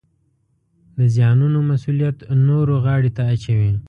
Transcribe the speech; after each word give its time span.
د 0.97 0.99
زیانونو 1.15 1.59
مسوولیت 1.69 2.17
نورو 2.47 2.75
غاړې 2.85 3.09
ته 3.17 3.21
اچوي 3.33 3.71